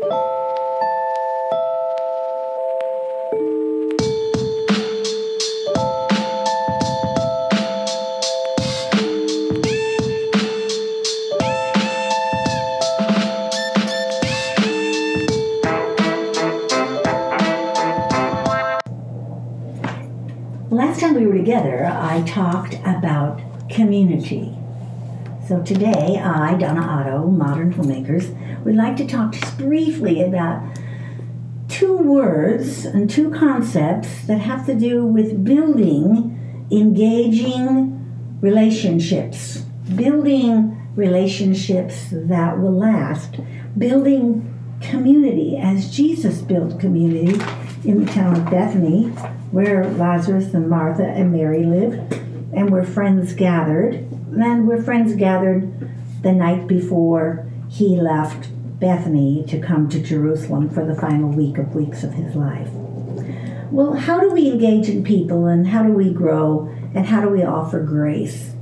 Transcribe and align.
Last 0.00 0.12
time 21.00 21.14
we 21.14 21.26
were 21.26 21.34
together, 21.34 21.84
I 21.84 22.22
talked 22.26 22.76
about 22.86 23.42
community. 23.68 24.59
So 25.50 25.60
today, 25.62 26.16
I, 26.16 26.54
Donna 26.54 26.80
Otto, 26.80 27.26
Modern 27.26 27.72
Homemakers, 27.72 28.30
would 28.64 28.76
like 28.76 28.96
to 28.98 29.04
talk 29.04 29.32
just 29.32 29.58
briefly 29.58 30.22
about 30.22 30.62
two 31.66 31.96
words 31.96 32.84
and 32.84 33.10
two 33.10 33.32
concepts 33.32 34.26
that 34.26 34.38
have 34.38 34.64
to 34.66 34.76
do 34.76 35.04
with 35.04 35.42
building 35.42 36.68
engaging 36.70 38.38
relationships, 38.40 39.64
building 39.96 40.88
relationships 40.94 42.06
that 42.12 42.60
will 42.60 42.78
last, 42.78 43.40
building 43.76 44.56
community 44.80 45.56
as 45.56 45.90
Jesus 45.90 46.42
built 46.42 46.78
community 46.78 47.42
in 47.82 48.04
the 48.04 48.12
town 48.12 48.36
of 48.36 48.48
Bethany, 48.48 49.08
where 49.50 49.84
Lazarus 49.94 50.54
and 50.54 50.70
Martha 50.70 51.08
and 51.08 51.32
Mary 51.32 51.64
lived, 51.64 52.12
and 52.54 52.70
where 52.70 52.84
friends 52.84 53.32
gathered. 53.32 54.06
And 54.32 54.66
where 54.66 54.82
friends 54.82 55.14
gathered 55.14 55.90
the 56.22 56.32
night 56.32 56.66
before 56.66 57.46
he 57.68 57.96
left 57.96 58.48
Bethany 58.80 59.44
to 59.48 59.60
come 59.60 59.88
to 59.90 60.00
Jerusalem 60.00 60.70
for 60.70 60.84
the 60.84 60.94
final 60.94 61.30
week 61.30 61.58
of 61.58 61.74
weeks 61.74 62.02
of 62.02 62.14
his 62.14 62.34
life. 62.34 62.70
Well, 63.70 63.94
how 63.94 64.18
do 64.18 64.30
we 64.30 64.50
engage 64.50 64.88
in 64.88 65.04
people 65.04 65.46
and 65.46 65.68
how 65.68 65.82
do 65.82 65.92
we 65.92 66.12
grow 66.12 66.68
and 66.94 67.06
how 67.06 67.20
do 67.20 67.28
we 67.28 67.44
offer 67.44 67.80
grace? 67.80 68.52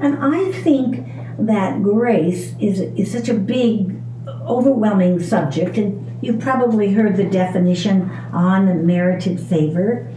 And 0.00 0.18
I 0.20 0.52
think 0.52 1.06
that 1.38 1.82
grace 1.82 2.54
is, 2.60 2.80
is 2.80 3.10
such 3.10 3.28
a 3.28 3.34
big, 3.34 4.00
overwhelming 4.26 5.20
subject, 5.20 5.78
and 5.78 6.18
you've 6.22 6.40
probably 6.40 6.92
heard 6.92 7.16
the 7.16 7.24
definition 7.24 8.10
unmerited 8.32 9.40
favor. 9.40 10.10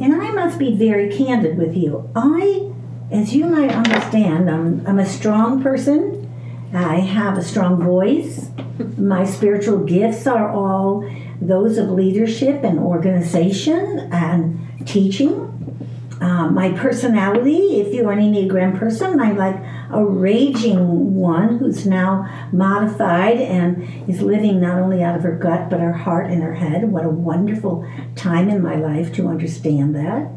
And 0.00 0.14
I 0.14 0.30
must 0.30 0.58
be 0.58 0.74
very 0.74 1.14
candid 1.14 1.58
with 1.58 1.76
you. 1.76 2.10
I, 2.16 2.71
as 3.12 3.34
you 3.34 3.46
might 3.46 3.70
understand, 3.70 4.50
I'm, 4.50 4.86
I'm 4.86 4.98
a 4.98 5.06
strong 5.06 5.62
person. 5.62 6.18
I 6.72 7.00
have 7.00 7.36
a 7.36 7.42
strong 7.42 7.82
voice. 7.82 8.48
My 8.96 9.26
spiritual 9.26 9.84
gifts 9.84 10.26
are 10.26 10.50
all 10.50 11.08
those 11.40 11.76
of 11.76 11.90
leadership 11.90 12.64
and 12.64 12.78
organization 12.78 14.08
and 14.10 14.86
teaching. 14.86 15.50
Um, 16.22 16.54
my 16.54 16.70
personality, 16.70 17.80
if 17.80 17.92
you're 17.92 18.12
an 18.12 18.20
Enneagram 18.20 18.78
person, 18.78 19.20
I'm 19.20 19.36
like 19.36 19.56
a 19.90 20.02
raging 20.04 21.14
one 21.16 21.58
who's 21.58 21.84
now 21.84 22.48
modified 22.52 23.38
and 23.38 24.08
is 24.08 24.22
living 24.22 24.60
not 24.60 24.78
only 24.78 25.02
out 25.02 25.16
of 25.16 25.22
her 25.24 25.36
gut 25.36 25.68
but 25.68 25.80
her 25.80 25.92
heart 25.92 26.30
and 26.30 26.42
her 26.42 26.54
head. 26.54 26.90
What 26.90 27.04
a 27.04 27.10
wonderful 27.10 27.86
time 28.14 28.48
in 28.48 28.62
my 28.62 28.76
life 28.76 29.12
to 29.14 29.26
understand 29.26 29.94
that. 29.96 30.30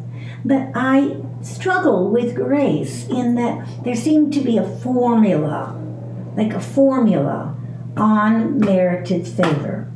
But 0.43 0.69
I 0.75 1.17
struggle 1.41 2.09
with 2.09 2.35
grace 2.35 3.07
in 3.07 3.35
that 3.35 3.83
there 3.83 3.95
seemed 3.95 4.33
to 4.33 4.41
be 4.41 4.57
a 4.57 4.67
formula, 4.67 5.79
like 6.35 6.53
a 6.53 6.59
formula 6.59 7.55
unmerited 7.97 9.27
favor. 9.27 9.91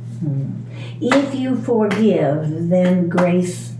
If 1.00 1.34
you 1.34 1.56
forgive, 1.56 2.68
then 2.68 3.08
grace 3.08 3.72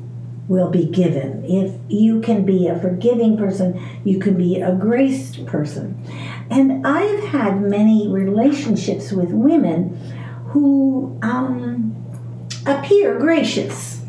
will 0.49 0.71
be 0.71 0.87
given. 0.87 1.45
If 1.45 1.75
you 1.89 2.21
can 2.21 2.45
be 2.45 2.67
a 2.67 2.79
forgiving 2.79 3.37
person, 3.37 3.81
you 4.05 4.19
can 4.19 4.37
be 4.37 4.61
a 4.61 4.75
graced 4.75 5.47
person. 5.47 6.03
And 6.51 6.87
I've 6.87 7.25
had 7.25 7.61
many 7.63 8.09
relationships 8.09 9.13
with 9.13 9.31
women 9.31 9.97
who 10.47 11.19
um, 11.23 11.95
appear 12.67 13.19
gracious. 13.19 14.00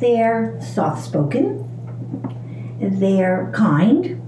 They're 0.00 0.60
soft 0.60 1.04
spoken, 1.04 1.62
they're 2.80 3.50
kind, 3.54 4.22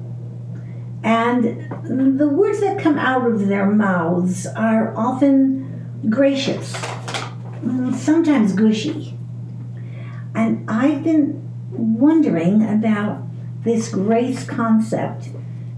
and 1.03 2.19
the 2.19 2.29
words 2.29 2.61
that 2.61 2.79
come 2.79 2.99
out 2.99 3.27
of 3.27 3.49
their 3.49 3.67
mouths 3.67 4.47
are 4.47 4.95
often 4.97 6.01
gracious, 6.11 6.73
mm, 6.73 7.95
sometimes 7.95 8.53
gushy. 8.53 9.15
And 10.35 10.69
I've 10.69 11.05
been 11.05 11.49
wondering 11.71 12.63
about 12.63 13.23
this 13.65 13.89
grace 13.89 14.45
concept 14.45 15.31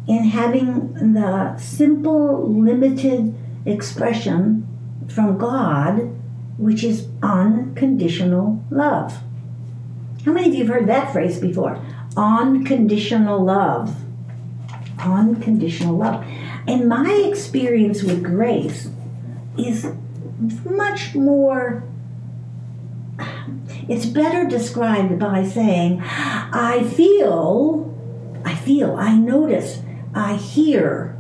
in 0.07 0.25
having 0.25 1.15
the 1.15 1.57
simple, 1.59 2.49
limited 2.51 3.35
expression 3.67 4.67
from 5.09 5.39
God, 5.39 6.11
which 6.57 6.83
is 6.83 7.09
unconditional 7.23 8.65
love. 8.71 9.23
How 10.25 10.33
many 10.33 10.49
of 10.49 10.55
you 10.55 10.65
have 10.65 10.75
heard 10.75 10.89
that 10.89 11.13
phrase 11.13 11.39
before? 11.39 11.81
Unconditional 12.17 13.43
love. 13.43 13.97
Unconditional 14.99 15.97
love. 15.97 16.25
And 16.67 16.89
my 16.89 17.11
experience 17.31 18.03
with 18.03 18.23
grace 18.23 18.91
is 19.57 19.93
much 20.65 21.15
more 21.15 21.85
it's 23.91 24.07
better 24.07 24.47
described 24.47 25.19
by 25.19 25.45
saying, 25.45 26.01
I 26.01 26.85
feel, 26.95 27.93
I 28.45 28.55
feel, 28.55 28.95
I 28.95 29.17
notice, 29.17 29.83
I 30.15 30.37
hear 30.37 31.19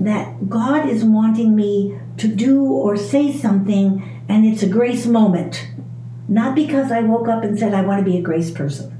that 0.00 0.50
God 0.50 0.86
is 0.86 1.02
wanting 1.02 1.56
me 1.56 1.98
to 2.18 2.28
do 2.28 2.64
or 2.64 2.96
say 2.98 3.32
something, 3.32 4.22
and 4.28 4.44
it's 4.44 4.62
a 4.62 4.68
grace 4.68 5.06
moment. 5.06 5.66
Not 6.28 6.54
because 6.54 6.92
I 6.92 7.00
woke 7.00 7.26
up 7.26 7.42
and 7.42 7.58
said, 7.58 7.72
I 7.72 7.80
want 7.80 8.04
to 8.04 8.10
be 8.10 8.18
a 8.18 8.22
grace 8.22 8.50
person. 8.50 8.94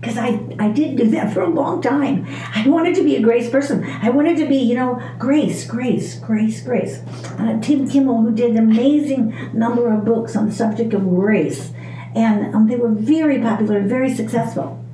Because 0.00 0.16
I, 0.16 0.40
I 0.58 0.68
did 0.70 0.96
do 0.96 1.10
that 1.10 1.32
for 1.32 1.42
a 1.42 1.48
long 1.48 1.80
time. 1.80 2.26
I 2.54 2.68
wanted 2.68 2.94
to 2.96 3.04
be 3.04 3.16
a 3.16 3.22
grace 3.22 3.50
person. 3.50 3.84
I 3.84 4.10
wanted 4.10 4.36
to 4.38 4.48
be, 4.48 4.56
you 4.56 4.74
know, 4.74 5.00
grace, 5.18 5.64
grace, 5.64 6.16
grace, 6.16 6.60
grace. 6.60 7.00
Uh, 7.38 7.60
Tim 7.60 7.88
Kimmel, 7.88 8.22
who 8.22 8.32
did 8.32 8.52
an 8.52 8.58
amazing 8.58 9.50
number 9.52 9.92
of 9.92 10.04
books 10.04 10.34
on 10.34 10.46
the 10.46 10.52
subject 10.52 10.92
of 10.92 11.08
grace, 11.08 11.72
and 12.16 12.52
um, 12.52 12.66
they 12.66 12.74
were 12.74 12.90
very 12.90 13.40
popular 13.40 13.78
and 13.78 13.88
very 13.88 14.12
successful. 14.12 14.84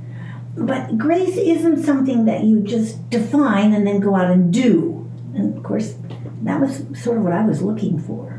But 0.58 0.98
grace 0.98 1.36
isn't 1.36 1.84
something 1.84 2.26
that 2.26 2.44
you 2.44 2.60
just 2.60 3.08
define 3.08 3.72
and 3.72 3.86
then 3.86 4.00
go 4.00 4.14
out 4.14 4.30
and 4.30 4.52
do. 4.52 5.08
And 5.34 5.56
of 5.56 5.62
course, 5.62 5.94
that 6.42 6.60
was 6.60 6.84
sort 7.00 7.16
of 7.16 7.24
what 7.24 7.32
I 7.32 7.46
was 7.46 7.62
looking 7.62 7.98
for. 7.98 8.37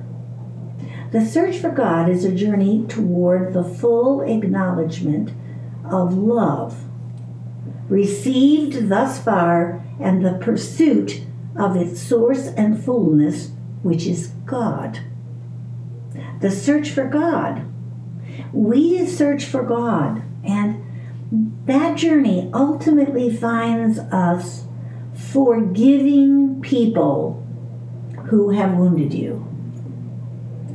The 1.11 1.25
search 1.25 1.57
for 1.57 1.69
God 1.69 2.09
is 2.09 2.23
a 2.23 2.33
journey 2.33 2.85
toward 2.87 3.53
the 3.53 3.63
full 3.63 4.21
acknowledgement 4.21 5.31
of 5.83 6.13
love 6.13 6.83
received 7.87 8.89
thus 8.89 9.19
far 9.19 9.83
and 9.99 10.23
the 10.23 10.33
pursuit 10.33 11.21
of 11.55 11.75
its 11.75 11.99
source 11.99 12.47
and 12.47 12.83
fullness, 12.83 13.51
which 13.81 14.05
is 14.05 14.27
God. 14.45 14.99
The 16.41 16.51
search 16.51 16.91
for 16.91 17.05
God 17.05 17.65
we 18.51 19.05
search 19.05 19.45
for 19.45 19.63
God, 19.63 20.23
and 20.43 20.83
that 21.65 21.97
journey 21.97 22.49
ultimately 22.53 23.35
finds 23.35 23.99
us 23.99 24.65
forgiving 25.13 26.61
people 26.61 27.45
who 28.27 28.49
have 28.51 28.75
wounded 28.75 29.13
you. 29.13 29.45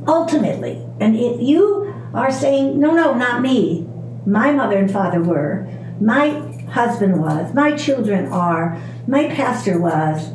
Ultimately. 0.07 0.85
And 0.99 1.15
if 1.15 1.41
you 1.41 1.93
are 2.13 2.31
saying, 2.31 2.79
no, 2.79 2.91
no, 2.91 3.13
not 3.13 3.41
me, 3.41 3.87
my 4.25 4.51
mother 4.51 4.77
and 4.77 4.91
father 4.91 5.21
were, 5.21 5.67
my 5.99 6.29
husband 6.71 7.21
was, 7.21 7.53
my 7.53 7.75
children 7.75 8.27
are, 8.27 8.81
my 9.07 9.27
pastor 9.29 9.79
was, 9.79 10.31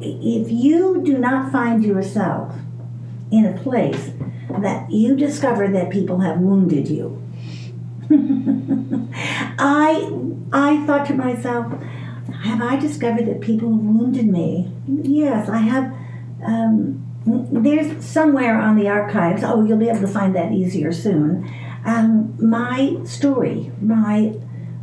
if 0.00 0.50
you 0.50 1.02
do 1.04 1.18
not 1.18 1.50
find 1.50 1.84
yourself 1.84 2.54
in 3.30 3.44
a 3.44 3.58
place 3.58 4.10
that 4.60 4.90
you 4.90 5.16
discover 5.16 5.68
that 5.68 5.90
people 5.90 6.20
have 6.20 6.38
wounded 6.38 6.88
you. 6.88 7.22
I 9.58 10.10
I 10.50 10.86
thought 10.86 11.06
to 11.08 11.14
myself, 11.14 11.70
have 12.42 12.62
I 12.62 12.76
discovered 12.76 13.26
that 13.26 13.42
people 13.42 13.70
have 13.70 13.80
wounded 13.80 14.26
me? 14.26 14.72
Yes, 14.86 15.48
I 15.48 15.58
have. 15.58 15.94
Um, 16.42 17.07
there's 17.26 18.04
somewhere 18.04 18.60
on 18.60 18.76
the 18.76 18.88
archives. 18.88 19.42
Oh, 19.44 19.64
you'll 19.64 19.78
be 19.78 19.88
able 19.88 20.00
to 20.00 20.08
find 20.08 20.34
that 20.34 20.52
easier 20.52 20.92
soon. 20.92 21.50
Um, 21.84 22.36
my 22.38 22.98
story, 23.04 23.72
my 23.80 24.34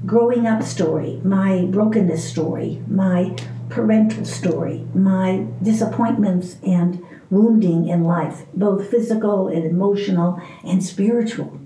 growing 0.05 0.45
up 0.45 0.63
story, 0.63 1.19
my 1.23 1.65
brokenness 1.65 2.27
story, 2.27 2.81
my 2.87 3.35
parental 3.69 4.25
story, 4.25 4.87
my 4.93 5.47
disappointments 5.61 6.57
and 6.65 7.03
wounding 7.29 7.87
in 7.87 8.03
life, 8.03 8.45
both 8.53 8.89
physical 8.89 9.47
and 9.47 9.65
emotional 9.65 10.39
and 10.63 10.83
spiritual. 10.83 11.59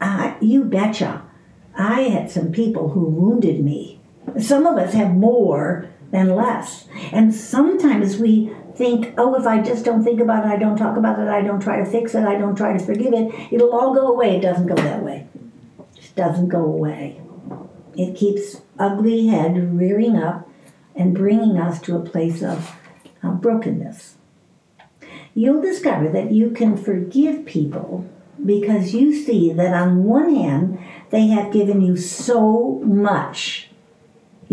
Uh, 0.00 0.34
you 0.40 0.64
betcha. 0.64 1.22
I 1.76 2.02
had 2.02 2.30
some 2.30 2.52
people 2.52 2.90
who 2.90 3.06
wounded 3.06 3.64
me. 3.64 4.00
Some 4.40 4.66
of 4.66 4.78
us 4.78 4.94
have 4.94 5.14
more 5.14 5.90
than 6.14 6.36
less. 6.36 6.86
And 7.12 7.34
sometimes 7.34 8.18
we 8.18 8.52
think, 8.76 9.14
oh, 9.18 9.34
if 9.34 9.46
I 9.46 9.60
just 9.60 9.84
don't 9.84 10.04
think 10.04 10.20
about 10.20 10.44
it, 10.44 10.48
I 10.48 10.56
don't 10.56 10.76
talk 10.76 10.96
about 10.96 11.18
it, 11.18 11.26
I 11.26 11.42
don't 11.42 11.60
try 11.60 11.78
to 11.78 11.84
fix 11.84 12.14
it, 12.14 12.24
I 12.24 12.38
don't 12.38 12.54
try 12.54 12.72
to 12.72 12.84
forgive 12.84 13.12
it, 13.12 13.34
it'll 13.52 13.72
all 13.72 13.92
go 13.92 14.06
away. 14.06 14.36
It 14.36 14.42
doesn't 14.42 14.68
go 14.68 14.76
that 14.76 15.02
way. 15.02 15.26
It 15.80 16.00
just 16.00 16.14
doesn't 16.14 16.48
go 16.48 16.64
away. 16.64 17.20
It 17.96 18.14
keeps 18.14 18.62
ugly 18.78 19.26
head 19.26 19.76
rearing 19.76 20.16
up 20.16 20.48
and 20.94 21.14
bringing 21.14 21.58
us 21.58 21.80
to 21.82 21.96
a 21.96 22.00
place 22.00 22.42
of 22.42 22.76
uh, 23.20 23.32
brokenness. 23.32 24.16
You'll 25.34 25.62
discover 25.62 26.08
that 26.10 26.30
you 26.30 26.50
can 26.50 26.76
forgive 26.76 27.44
people 27.44 28.08
because 28.44 28.94
you 28.94 29.12
see 29.12 29.52
that 29.52 29.74
on 29.74 30.04
one 30.04 30.32
hand, 30.32 30.78
they 31.10 31.26
have 31.26 31.52
given 31.52 31.80
you 31.80 31.96
so 31.96 32.80
much. 32.84 33.68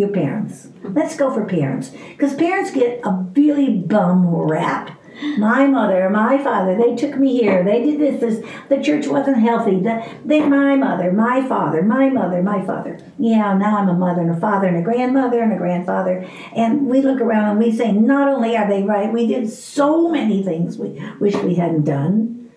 Your 0.01 0.09
parents. 0.09 0.67
Let's 0.81 1.15
go 1.15 1.31
for 1.31 1.45
parents. 1.45 1.91
Because 2.09 2.33
parents 2.33 2.71
get 2.71 3.01
a 3.03 3.11
really 3.35 3.77
bum 3.77 4.25
rap. 4.25 4.99
My 5.37 5.67
mother, 5.67 6.09
my 6.09 6.43
father, 6.43 6.75
they 6.75 6.95
took 6.95 7.19
me 7.19 7.37
here. 7.39 7.63
They 7.63 7.83
did 7.83 7.99
this, 7.99 8.19
this. 8.19 8.49
The 8.69 8.81
church 8.81 9.05
wasn't 9.05 9.37
healthy. 9.37 9.79
The, 9.79 10.03
they, 10.25 10.39
my 10.39 10.75
mother, 10.75 11.11
my 11.11 11.47
father, 11.47 11.83
my 11.83 12.09
mother, 12.09 12.41
my 12.41 12.65
father. 12.65 12.97
Yeah, 13.19 13.55
now 13.55 13.77
I'm 13.77 13.89
a 13.89 13.93
mother 13.93 14.21
and 14.21 14.31
a 14.31 14.39
father 14.39 14.65
and 14.65 14.77
a 14.77 14.81
grandmother 14.81 15.39
and 15.39 15.53
a 15.53 15.57
grandfather. 15.57 16.27
And 16.55 16.87
we 16.87 17.03
look 17.03 17.21
around 17.21 17.51
and 17.51 17.59
we 17.59 17.71
say, 17.71 17.91
not 17.91 18.27
only 18.27 18.57
are 18.57 18.67
they 18.67 18.81
right, 18.81 19.13
we 19.13 19.27
did 19.27 19.51
so 19.51 20.09
many 20.09 20.41
things 20.41 20.79
we 20.79 20.99
wish 21.19 21.35
we 21.35 21.53
hadn't 21.53 21.83
done. 21.83 22.49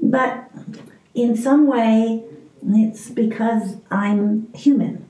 But 0.00 0.50
in 1.12 1.36
some 1.36 1.66
way, 1.66 2.24
it's 2.66 3.10
because 3.10 3.76
I'm 3.90 4.50
human. 4.54 5.05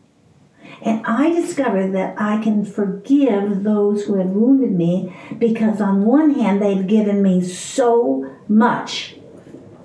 And 0.82 1.04
I 1.06 1.30
discovered 1.30 1.92
that 1.92 2.14
I 2.18 2.42
can 2.42 2.64
forgive 2.64 3.62
those 3.62 4.04
who 4.04 4.14
have 4.18 4.28
wounded 4.28 4.72
me 4.72 5.14
because, 5.38 5.80
on 5.80 6.04
one 6.04 6.34
hand, 6.34 6.62
they've 6.62 6.86
given 6.86 7.22
me 7.22 7.42
so 7.42 8.36
much. 8.48 9.16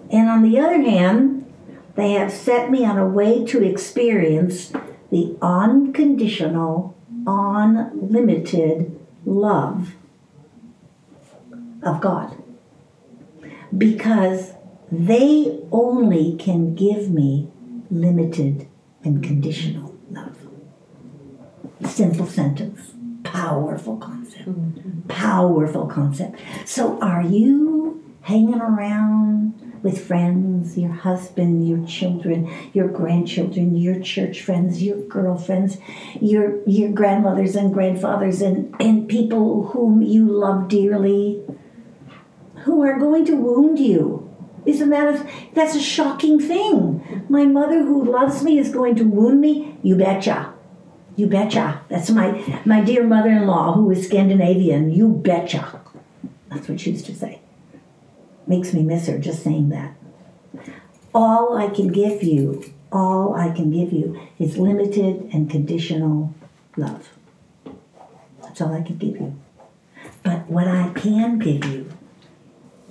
And 0.09 0.29
on 0.29 0.43
the 0.43 0.59
other 0.59 0.81
hand, 0.81 1.51
they 1.95 2.11
have 2.11 2.31
set 2.31 2.69
me 2.69 2.85
on 2.85 2.97
a 2.97 3.07
way 3.07 3.45
to 3.45 3.63
experience 3.63 4.71
the 5.09 5.37
unconditional, 5.41 6.95
unlimited 7.25 8.99
love 9.25 9.93
of 11.83 12.01
God. 12.01 12.37
Because 13.75 14.53
they 14.91 15.59
only 15.71 16.35
can 16.37 16.75
give 16.75 17.09
me 17.09 17.49
limited 17.89 18.67
and 19.03 19.23
conditional 19.23 19.95
love. 20.09 20.40
Simple 21.85 22.25
sentence, 22.25 22.93
powerful 23.23 23.97
concept. 23.97 25.07
Powerful 25.07 25.87
concept. 25.87 26.39
So, 26.65 26.99
are 27.01 27.23
you 27.23 28.03
hanging 28.21 28.61
around 28.61 29.79
with 29.83 30.05
friends, 30.05 30.77
your 30.77 30.91
husband, 30.91 31.67
your 31.67 31.85
children, 31.87 32.51
your 32.73 32.87
grandchildren, 32.87 33.75
your 33.75 33.99
church 33.99 34.41
friends, 34.41 34.83
your 34.83 34.97
girlfriends, 35.07 35.77
your 36.19 36.61
your 36.67 36.91
grandmothers 36.91 37.55
and 37.55 37.73
grandfathers 37.73 38.41
and, 38.41 38.75
and 38.79 39.09
people 39.09 39.67
whom 39.67 40.01
you 40.01 40.25
love 40.25 40.67
dearly 40.67 41.43
who 42.63 42.83
are 42.83 42.99
going 42.99 43.25
to 43.25 43.35
wound 43.35 43.79
you 43.79 44.31
isn't 44.65 44.89
that 44.91 45.15
a, 45.15 45.29
that's 45.53 45.75
a 45.75 45.81
shocking 45.81 46.39
thing? 46.39 47.25
My 47.29 47.45
mother 47.45 47.83
who 47.83 48.03
loves 48.03 48.43
me 48.43 48.59
is 48.59 48.69
going 48.69 48.95
to 48.95 49.03
wound 49.03 49.41
me? 49.41 49.77
You 49.81 49.95
betcha. 49.95 50.50
You 51.15 51.27
betcha. 51.27 51.81
That's 51.89 52.09
my 52.09 52.61
my 52.65 52.81
dear 52.81 53.03
mother-in-law 53.05 53.73
who 53.73 53.91
is 53.91 54.05
Scandinavian. 54.05 54.91
You 54.91 55.09
betcha. 55.09 55.81
That's 56.49 56.67
what 56.67 56.79
she 56.79 56.91
used 56.91 57.05
to 57.05 57.15
say. 57.15 57.39
Makes 58.47 58.73
me 58.73 58.81
miss 58.83 59.07
her 59.07 59.17
just 59.17 59.43
saying 59.43 59.69
that. 59.69 59.93
All 61.13 61.57
I 61.57 61.67
can 61.67 61.89
give 61.89 62.23
you, 62.23 62.63
all 62.91 63.35
I 63.35 63.51
can 63.51 63.71
give 63.71 63.91
you 63.91 64.19
is 64.39 64.57
limited 64.57 65.29
and 65.33 65.49
conditional 65.49 66.33
love. 66.77 67.09
That's 68.41 68.61
all 68.61 68.73
I 68.73 68.81
can 68.81 68.97
give 68.97 69.17
you. 69.17 69.39
But 70.23 70.49
what 70.49 70.67
I 70.67 70.91
can 70.93 71.39
give 71.39 71.65
you 71.65 71.91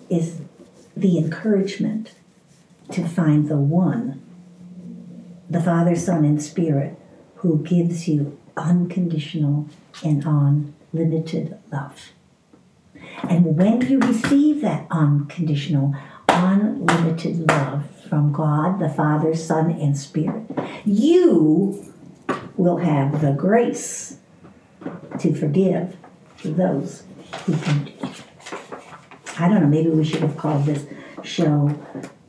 is 0.08 0.40
the 0.96 1.18
encouragement 1.18 2.14
to 2.92 3.06
find 3.06 3.48
the 3.48 3.56
one, 3.56 4.20
the 5.48 5.60
Father, 5.60 5.96
Son, 5.96 6.24
and 6.24 6.42
Spirit, 6.42 6.98
who 7.40 7.58
gives 7.62 8.06
you 8.06 8.38
unconditional 8.56 9.66
and 10.04 10.24
unlimited 10.26 11.58
love. 11.72 12.10
And 13.22 13.56
when 13.56 13.80
you 13.82 13.98
receive 13.98 14.60
that 14.60 14.86
unconditional, 14.90 15.94
unlimited 16.28 17.48
love 17.48 17.84
from 18.08 18.32
God, 18.32 18.78
the 18.78 18.90
Father, 18.90 19.34
Son, 19.34 19.70
and 19.70 19.96
Spirit, 19.96 20.44
you 20.84 21.92
will 22.56 22.78
have 22.78 23.22
the 23.22 23.32
grace 23.32 24.18
to 25.18 25.34
forgive 25.34 25.96
those 26.44 27.04
who 27.44 27.52
wounded 27.52 27.94
you. 28.00 28.08
I 29.38 29.48
don't 29.48 29.62
know, 29.62 29.66
maybe 29.68 29.88
we 29.88 30.04
should 30.04 30.20
have 30.20 30.36
called 30.36 30.66
this 30.66 30.84
show 31.24 31.78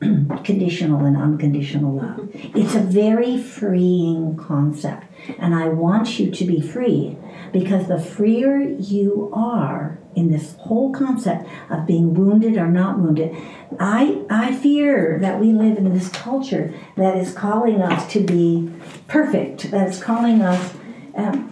conditional 0.44 1.04
and 1.04 1.16
unconditional 1.16 1.94
love. 1.94 2.28
It's 2.34 2.74
a 2.74 2.80
very 2.80 3.38
freeing 3.38 4.36
concept, 4.36 5.06
and 5.38 5.54
I 5.54 5.68
want 5.68 6.18
you 6.18 6.30
to 6.30 6.44
be 6.44 6.60
free 6.60 7.16
because 7.52 7.88
the 7.88 8.00
freer 8.00 8.60
you 8.60 9.30
are 9.34 9.98
in 10.14 10.30
this 10.30 10.56
whole 10.60 10.92
concept 10.92 11.48
of 11.70 11.86
being 11.86 12.14
wounded 12.14 12.56
or 12.56 12.68
not 12.68 12.98
wounded, 12.98 13.34
I 13.78 14.22
I 14.28 14.54
fear 14.54 15.18
that 15.20 15.40
we 15.40 15.52
live 15.52 15.78
in 15.78 15.92
this 15.94 16.08
culture 16.08 16.74
that 16.96 17.16
is 17.16 17.32
calling 17.32 17.80
us 17.80 18.10
to 18.12 18.20
be 18.20 18.70
perfect, 19.08 19.70
that 19.70 19.88
is 19.88 20.02
calling 20.02 20.42
us 20.42 20.74
um, 21.14 21.50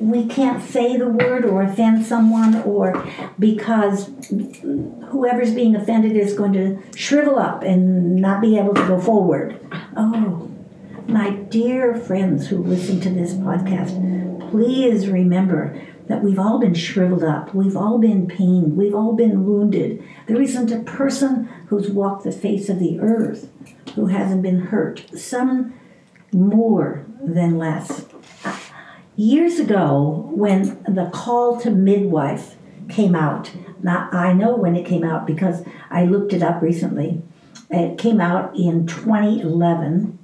we 0.00 0.26
can't 0.26 0.62
say 0.62 0.96
the 0.96 1.08
word 1.08 1.44
or 1.44 1.62
offend 1.62 2.06
someone 2.06 2.62
or 2.62 3.04
because 3.38 4.10
whoever's 5.10 5.52
being 5.52 5.74
offended 5.74 6.16
is 6.16 6.34
going 6.34 6.52
to 6.52 6.80
shrivel 6.96 7.38
up 7.38 7.62
and 7.62 8.16
not 8.16 8.40
be 8.40 8.56
able 8.58 8.74
to 8.74 8.86
go 8.86 9.00
forward. 9.00 9.58
Oh, 9.96 10.50
my 11.08 11.30
dear 11.30 11.96
friends 11.96 12.48
who 12.48 12.62
listen 12.62 13.00
to 13.00 13.10
this 13.10 13.34
podcast, 13.34 14.50
please 14.50 15.08
remember 15.08 15.80
that 16.06 16.22
we've 16.22 16.38
all 16.38 16.58
been 16.58 16.74
shriveled 16.74 17.24
up. 17.24 17.54
We've 17.54 17.76
all 17.76 17.98
been 17.98 18.26
pained. 18.26 18.76
We've 18.76 18.94
all 18.94 19.12
been 19.12 19.44
wounded. 19.44 20.02
There 20.26 20.40
isn't 20.40 20.70
a 20.70 20.80
person 20.80 21.48
who's 21.66 21.90
walked 21.90 22.24
the 22.24 22.32
face 22.32 22.68
of 22.68 22.78
the 22.78 22.98
earth 23.00 23.50
who 23.94 24.06
hasn't 24.06 24.42
been 24.42 24.60
hurt. 24.60 25.04
Some 25.18 25.74
more 26.32 27.04
than 27.22 27.58
less. 27.58 28.06
Years 29.18 29.58
ago, 29.58 30.30
when 30.32 30.80
the 30.84 31.10
Call 31.12 31.56
the 31.56 31.72
Midwife 31.72 32.54
came 32.88 33.16
out, 33.16 33.50
now 33.82 34.08
I 34.12 34.32
know 34.32 34.54
when 34.54 34.76
it 34.76 34.86
came 34.86 35.02
out 35.02 35.26
because 35.26 35.64
I 35.90 36.04
looked 36.04 36.32
it 36.32 36.40
up 36.40 36.62
recently. 36.62 37.20
It 37.68 37.98
came 37.98 38.20
out 38.20 38.54
in 38.56 38.86
2011, 38.86 40.16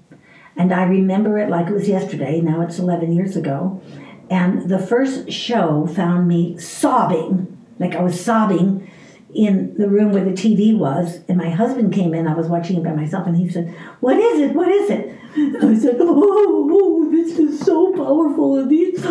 and 0.56 0.72
I 0.72 0.84
remember 0.84 1.40
it 1.40 1.50
like 1.50 1.66
it 1.66 1.72
was 1.72 1.88
yesterday. 1.88 2.40
Now 2.40 2.60
it's 2.60 2.78
11 2.78 3.12
years 3.12 3.34
ago. 3.34 3.82
And 4.30 4.70
the 4.70 4.78
first 4.78 5.28
show 5.28 5.88
found 5.88 6.28
me 6.28 6.56
sobbing, 6.58 7.58
like 7.80 7.96
I 7.96 8.00
was 8.00 8.24
sobbing 8.24 8.88
in 9.34 9.74
the 9.76 9.88
room 9.88 10.12
where 10.12 10.24
the 10.24 10.30
TV 10.30 10.76
was, 10.76 11.20
and 11.28 11.36
my 11.36 11.50
husband 11.50 11.92
came 11.92 12.14
in. 12.14 12.26
I 12.26 12.34
was 12.34 12.46
watching 12.46 12.76
it 12.76 12.84
by 12.84 12.92
myself, 12.92 13.26
and 13.26 13.36
he 13.36 13.48
said, 13.48 13.74
"What 14.00 14.16
is 14.16 14.40
it? 14.40 14.54
What 14.54 14.68
is 14.68 14.90
it?" 14.90 15.18
I 15.36 15.78
said, 15.78 15.96
"Oh, 16.00 16.70
oh 16.72 17.10
this 17.10 17.38
is 17.38 17.60
so 17.60 17.92
powerful." 17.92 18.58
And 18.58 18.70
these, 18.70 19.04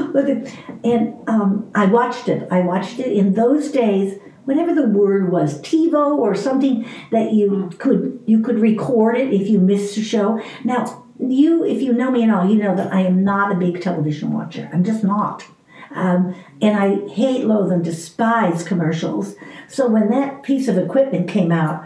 and 0.84 1.16
um, 1.28 1.72
I 1.76 1.86
watched 1.86 2.30
it. 2.30 2.48
I 2.52 2.62
watched 2.62 3.00
it 3.00 3.12
in 3.12 3.34
those 3.34 3.72
days. 3.72 4.20
Whatever 4.46 4.76
the 4.76 4.88
word 4.88 5.32
was, 5.32 5.62
TiVo 5.62 6.18
or 6.18 6.36
something 6.36 6.86
that 7.12 7.32
you 7.32 7.72
could 7.78 8.22
you 8.26 8.42
could 8.42 8.60
record 8.60 9.18
it 9.18 9.34
if 9.34 9.48
you 9.48 9.60
missed 9.60 9.98
a 9.98 10.04
show. 10.04 10.42
Now, 10.66 11.06
you, 11.20 11.64
if 11.64 11.82
you 11.82 11.94
know 11.94 12.12
me 12.12 12.24
at 12.24 12.30
all, 12.30 12.50
you 12.50 12.62
know 12.62 12.76
that 12.76 12.94
I 12.94 13.02
am 13.02 13.24
not 13.24 13.52
a 13.52 13.56
big 13.56 13.82
television 13.82 14.34
watcher. 14.34 14.70
I'm 14.74 14.84
just 14.84 15.04
not. 15.04 15.46
Um, 15.94 16.36
and 16.62 16.78
I 16.78 17.08
hate, 17.10 17.46
loathe, 17.46 17.72
and 17.72 17.84
despise 17.84 18.64
commercials. 18.64 19.36
So 19.68 19.88
when 19.88 20.10
that 20.10 20.44
piece 20.44 20.68
of 20.68 20.78
equipment 20.78 21.30
came 21.30 21.52
out, 21.52 21.86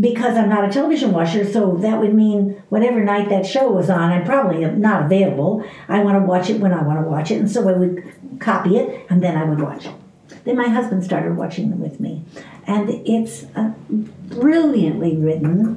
because 0.00 0.36
I'm 0.36 0.48
not 0.48 0.64
a 0.64 0.72
television 0.72 1.12
watcher, 1.12 1.50
so 1.50 1.76
that 1.76 1.98
would 2.00 2.14
mean 2.14 2.62
whatever 2.68 3.02
night 3.02 3.28
that 3.30 3.44
show 3.44 3.70
was 3.70 3.90
on, 3.90 4.12
I'm 4.12 4.24
probably 4.24 4.64
not 4.64 5.06
available. 5.06 5.64
I 5.88 6.00
want 6.00 6.20
to 6.20 6.26
watch 6.26 6.50
it 6.50 6.60
when 6.60 6.72
I 6.72 6.82
want 6.82 7.00
to 7.00 7.08
watch 7.08 7.30
it, 7.30 7.40
and 7.40 7.50
so 7.50 7.68
I 7.68 7.72
would 7.72 8.04
copy 8.38 8.76
it 8.76 9.06
and 9.10 9.22
then 9.22 9.36
I 9.36 9.44
would 9.44 9.60
watch 9.60 9.86
it. 9.86 9.94
Then 10.44 10.56
my 10.56 10.68
husband 10.68 11.04
started 11.04 11.36
watching 11.36 11.70
them 11.70 11.80
with 11.80 12.00
me. 12.00 12.22
And 12.66 12.88
it's 13.06 13.44
uh, 13.56 13.72
brilliantly 13.90 15.16
written. 15.16 15.76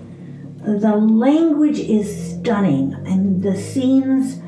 The 0.63 0.95
language 0.95 1.79
is 1.79 2.35
stunning, 2.35 2.93
and 3.05 3.41
the 3.41 3.57
scenes 3.57 4.39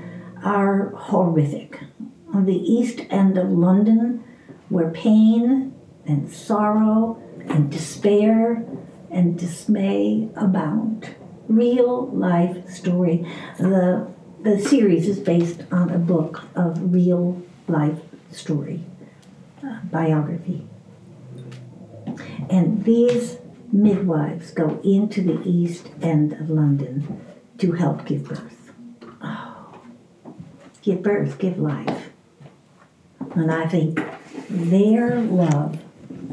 are 0.43 0.89
horrific. 0.89 1.62
On 2.33 2.45
the 2.45 2.57
east 2.57 3.01
end 3.09 3.37
of 3.37 3.51
London, 3.51 4.23
where 4.69 4.89
pain 4.89 5.73
and 6.05 6.31
sorrow 6.31 7.21
and 7.47 7.71
despair 7.71 8.65
and 9.11 9.37
dismay 9.37 10.29
abound. 10.35 11.15
Real 11.47 12.07
life 12.07 12.67
story. 12.69 13.25
The, 13.59 14.07
the 14.41 14.59
series 14.59 15.07
is 15.07 15.19
based 15.19 15.61
on 15.71 15.91
a 15.91 15.99
book 15.99 16.43
of 16.55 16.93
real 16.93 17.41
life 17.67 17.99
story, 18.31 18.83
uh, 19.63 19.79
biography. 19.83 20.65
And 22.49 22.83
these 22.83 23.37
midwives 23.71 24.51
go 24.51 24.79
into 24.83 25.21
the 25.21 25.41
east 25.47 25.89
end 26.01 26.33
of 26.33 26.49
London 26.49 27.21
to 27.59 27.73
help 27.73 28.05
give 28.05 28.25
birth. 28.25 28.71
Oh, 29.21 29.75
give 30.81 31.03
birth, 31.03 31.37
give 31.37 31.57
life. 31.57 32.12
And 33.35 33.51
I 33.51 33.67
think 33.67 33.99
their 34.49 35.19
love 35.19 35.79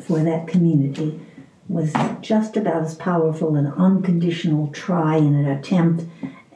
for 0.02 0.20
that 0.20 0.46
community 0.46 1.20
was 1.68 1.92
just 2.20 2.56
about 2.56 2.82
as 2.82 2.94
powerful 2.96 3.54
an 3.54 3.66
unconditional 3.66 4.68
try 4.68 5.16
and 5.16 5.36
an 5.36 5.46
attempt 5.46 6.04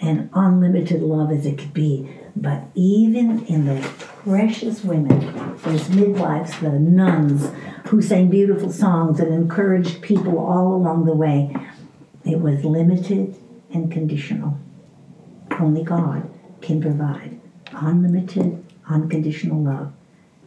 and 0.00 0.28
unlimited 0.34 1.00
love 1.02 1.30
as 1.30 1.46
it 1.46 1.56
could 1.56 1.72
be. 1.72 2.10
But 2.36 2.64
even 2.74 3.46
in 3.46 3.66
those 3.66 3.86
precious 3.98 4.82
women, 4.82 5.56
those 5.62 5.88
midwives, 5.88 6.58
the 6.58 6.70
nuns 6.70 7.50
who 7.86 8.02
sang 8.02 8.28
beautiful 8.28 8.72
songs 8.72 9.20
and 9.20 9.32
encouraged 9.32 10.02
people 10.02 10.38
all 10.38 10.74
along 10.74 11.04
the 11.04 11.14
way, 11.14 11.54
it 12.24 12.40
was 12.40 12.64
limited 12.64 13.36
and 13.72 13.92
conditional. 13.92 14.58
Only 15.60 15.84
God 15.84 16.28
can 16.60 16.80
provide 16.80 17.38
unlimited, 17.72 18.64
unconditional 18.88 19.62
love. 19.62 19.92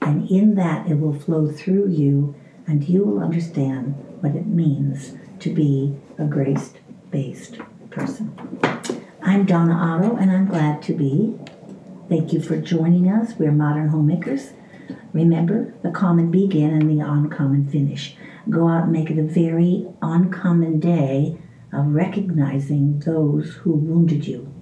And 0.02 0.30
in 0.30 0.56
that, 0.56 0.88
it 0.88 1.00
will 1.00 1.18
flow 1.18 1.48
through 1.52 1.90
you, 1.90 2.36
and 2.66 2.88
you 2.88 3.04
will 3.04 3.20
understand 3.24 3.96
what 4.22 4.36
it 4.36 4.48
means 4.48 5.14
to 5.40 5.54
be 5.54 5.96
a 6.18 6.26
grace 6.26 6.74
based 7.12 7.58
person. 7.90 8.34
I'm 9.22 9.46
Donna 9.46 9.74
Otto, 9.74 10.16
and 10.16 10.32
I'm 10.32 10.48
glad 10.48 10.82
to 10.84 10.94
be. 10.94 11.38
Thank 12.10 12.32
you 12.32 12.42
for 12.42 12.58
joining 12.58 13.10
us. 13.10 13.34
We're 13.38 13.52
Modern 13.52 13.90
Homemakers. 13.90 14.54
Remember, 15.14 15.74
the 15.84 15.92
common 15.92 16.32
begin 16.32 16.72
and 16.72 16.90
the 16.90 17.06
uncommon 17.06 17.68
finish. 17.68 18.16
Go 18.50 18.68
out 18.68 18.84
and 18.84 18.92
make 18.92 19.10
it 19.12 19.20
a 19.20 19.24
very 19.24 19.88
uncommon 20.02 20.80
day 20.80 21.38
of 21.74 21.88
recognizing 21.88 23.00
those 23.00 23.56
who 23.56 23.74
wounded 23.74 24.26
you 24.26 24.57